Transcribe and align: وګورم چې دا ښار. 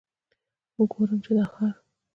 وګورم 0.77 1.19
چې 1.25 1.31
دا 1.37 1.45
ښار. 1.53 1.75